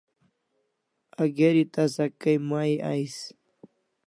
[1.21, 3.17] A geri tasa kay mai ais